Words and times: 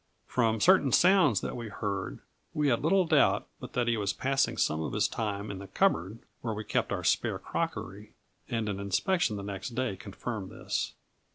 From 0.25 0.59
certain 0.59 0.91
sounds 0.91 1.41
that 1.41 1.55
we 1.55 1.69
heard, 1.69 2.21
we 2.55 2.69
had 2.69 2.81
little 2.81 3.05
doubt 3.05 3.47
but 3.59 3.73
that 3.73 3.87
he 3.87 3.97
was 3.97 4.13
passing 4.13 4.57
some 4.57 4.81
of 4.81 4.93
his 4.93 5.07
time 5.07 5.51
in 5.51 5.59
the 5.59 5.67
cupboard 5.67 6.17
where 6.41 6.55
we 6.55 6.63
kept 6.63 6.91
our 6.91 7.03
spare 7.03 7.37
crockery, 7.37 8.15
and 8.49 8.67
an 8.67 8.79
inspection 8.79 9.35
the 9.37 9.43
next 9.43 9.75
day 9.75 9.95
confirmed 9.95 10.49
this. 10.49 10.93